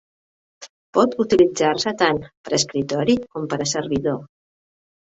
Pot 0.97 1.13
utilitzar-se 1.25 1.93
tant 2.01 2.23
per 2.27 2.55
a 2.55 2.59
escriptori 2.61 3.21
com 3.31 3.49
per 3.55 3.65
a 3.69 3.73
servidor. 3.77 4.23